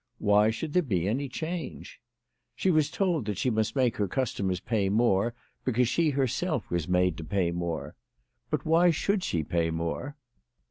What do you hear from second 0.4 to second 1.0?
should there